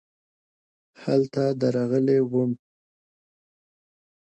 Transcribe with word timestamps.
هلته 1.03 1.43
درغلې 1.61 2.17
وم. 2.31 2.51